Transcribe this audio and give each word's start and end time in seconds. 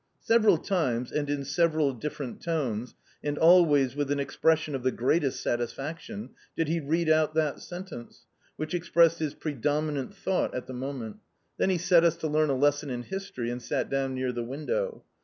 Several 0.23 0.57
times, 0.57 1.11
and 1.11 1.29
in 1.29 1.45
several 1.45 1.93
different 1.93 2.41
tones, 2.41 2.95
and 3.23 3.37
always 3.37 3.95
with 3.95 4.09
an 4.09 4.19
expression 4.19 4.73
of 4.73 4.81
the 4.81 4.89
greatest 4.89 5.43
satisfaction, 5.43 6.31
did 6.57 6.67
he 6.67 6.79
read 6.79 7.07
out 7.07 7.35
that 7.35 7.59
sentence, 7.59 8.25
which 8.55 8.73
expressed 8.73 9.19
his 9.19 9.35
predominant 9.35 10.15
thought 10.15 10.55
at 10.55 10.65
the 10.65 10.73
moment. 10.73 11.17
Then 11.57 11.69
he 11.69 11.77
set 11.77 12.03
us 12.03 12.17
to 12.17 12.27
learn 12.27 12.49
a 12.49 12.55
lesson 12.57 12.89
in 12.89 13.03
history, 13.03 13.51
and 13.51 13.61
sat 13.61 13.91
down 13.91 14.15
near 14.15 14.31
the 14.31 14.43
window. 14.43 15.03